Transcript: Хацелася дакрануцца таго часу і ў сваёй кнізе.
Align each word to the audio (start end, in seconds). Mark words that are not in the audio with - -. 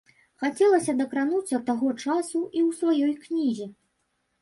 Хацелася 0.43 0.95
дакрануцца 1.01 1.61
таго 1.69 1.93
часу 2.03 2.43
і 2.47 2.59
ў 2.67 2.69
сваёй 2.83 3.13
кнізе. 3.23 3.73